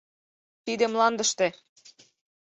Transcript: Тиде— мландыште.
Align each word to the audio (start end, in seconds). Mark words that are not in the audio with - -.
Тиде— 0.63 0.85
мландыште. 0.93 1.47